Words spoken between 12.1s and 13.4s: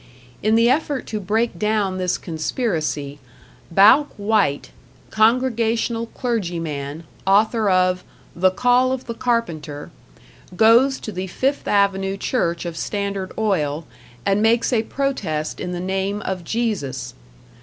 Church of Standard